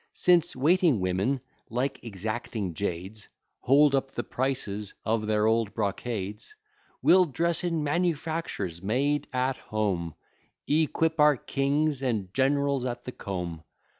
[0.13, 6.55] Since waiting women, like exacting jades, Hold up the prices of their old brocades;
[7.03, 10.15] We'll dress in manufactures made at home;
[10.67, 13.61] Equip our kings and generals at the Comb.